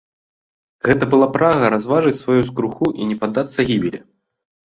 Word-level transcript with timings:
Гэта 0.87 1.03
была 1.11 1.25
прага 1.35 1.65
разважыць 1.75 2.15
сваю 2.21 2.41
скруху 2.49 2.85
і 3.03 3.09
не 3.09 3.17
паддацца 3.25 3.59
гібелі. 3.71 3.99